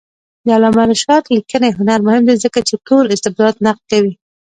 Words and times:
د 0.45 0.47
علامه 0.55 0.83
رشاد 0.91 1.23
لیکنی 1.35 1.69
هنر 1.79 1.99
مهم 2.07 2.23
دی 2.29 2.35
ځکه 2.43 2.59
چې 2.67 2.75
تور 2.87 3.03
استبداد 3.15 3.55
نقد 3.65 3.81
کوي. 3.91 4.13